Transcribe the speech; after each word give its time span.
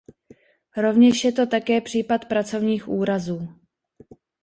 Rovněž 0.77 1.23
je 1.23 1.31
to 1.31 1.45
také 1.47 1.81
případ 1.81 2.25
pracovních 2.25 2.87
úrazů. 2.87 3.47